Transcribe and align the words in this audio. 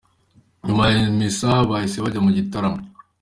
Nyuma 0.65 0.83
ya 0.93 1.03
Misa 1.17 1.51
bahise 1.69 1.97
bajya 2.03 2.19
mu 2.25 2.31
gitaramo. 2.37 2.79